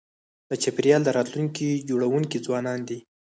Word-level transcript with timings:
د 0.49 0.51
چاپېریال 0.61 1.01
د 1.05 1.09
راتلونکي 1.17 1.67
جوړونکي 1.89 2.37
ځوانان 2.45 2.79
دي. 2.89 2.99